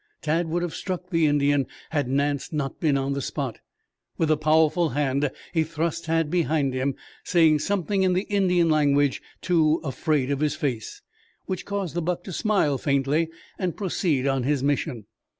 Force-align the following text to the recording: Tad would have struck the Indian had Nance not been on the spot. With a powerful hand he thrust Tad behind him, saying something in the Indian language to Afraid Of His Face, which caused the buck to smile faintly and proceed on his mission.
Tad 0.23 0.49
would 0.49 0.63
have 0.63 0.73
struck 0.73 1.11
the 1.11 1.27
Indian 1.27 1.67
had 1.91 2.07
Nance 2.07 2.51
not 2.51 2.79
been 2.79 2.97
on 2.97 3.13
the 3.13 3.21
spot. 3.21 3.59
With 4.17 4.31
a 4.31 4.35
powerful 4.35 4.89
hand 4.89 5.29
he 5.53 5.63
thrust 5.63 6.05
Tad 6.05 6.31
behind 6.31 6.73
him, 6.73 6.95
saying 7.23 7.59
something 7.59 8.01
in 8.01 8.13
the 8.13 8.23
Indian 8.23 8.67
language 8.67 9.21
to 9.41 9.79
Afraid 9.83 10.31
Of 10.31 10.39
His 10.39 10.55
Face, 10.55 11.03
which 11.45 11.65
caused 11.65 11.93
the 11.93 12.01
buck 12.01 12.23
to 12.23 12.33
smile 12.33 12.79
faintly 12.79 13.29
and 13.59 13.77
proceed 13.77 14.25
on 14.25 14.41
his 14.41 14.63
mission. 14.63 15.05